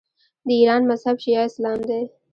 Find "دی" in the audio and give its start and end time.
1.89-2.01